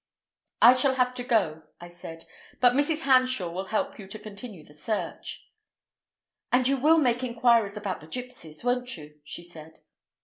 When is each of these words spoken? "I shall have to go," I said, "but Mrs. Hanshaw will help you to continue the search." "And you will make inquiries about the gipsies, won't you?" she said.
"I 0.63 0.73
shall 0.73 0.95
have 0.95 1.13
to 1.13 1.23
go," 1.23 1.61
I 1.79 1.87
said, 1.89 2.25
"but 2.59 2.73
Mrs. 2.73 3.01
Hanshaw 3.01 3.51
will 3.51 3.65
help 3.65 3.99
you 3.99 4.07
to 4.07 4.17
continue 4.17 4.65
the 4.65 4.73
search." 4.73 5.45
"And 6.51 6.67
you 6.67 6.77
will 6.77 6.97
make 6.97 7.23
inquiries 7.23 7.77
about 7.77 7.99
the 8.01 8.07
gipsies, 8.07 8.63
won't 8.63 8.97
you?" 8.97 9.19
she 9.23 9.43
said. 9.43 9.81